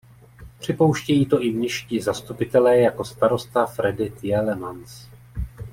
[0.59, 5.07] Připouštějí to i městští zastupitelé, jako starosta Freddy Thielemans.